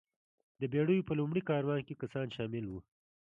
د 0.59 0.61
بېړیو 0.71 1.07
په 1.07 1.13
لومړي 1.19 1.41
کاروان 1.49 1.81
کې 1.87 1.99
کسان 2.01 2.27
شامل 2.35 2.65
وو. 2.67 2.79